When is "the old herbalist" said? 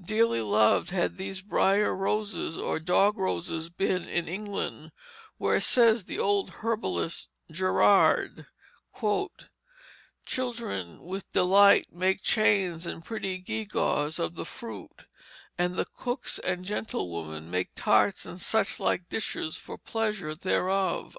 6.04-7.28